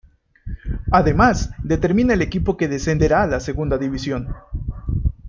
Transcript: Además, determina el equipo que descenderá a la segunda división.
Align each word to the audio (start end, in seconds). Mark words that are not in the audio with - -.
Además, 0.91 1.51
determina 1.63 2.15
el 2.15 2.23
equipo 2.23 2.57
que 2.57 2.67
descenderá 2.67 3.21
a 3.21 3.27
la 3.27 3.39
segunda 3.39 3.77
división. 3.77 4.35